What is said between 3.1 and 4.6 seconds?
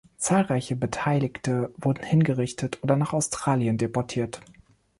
Australien deportiert.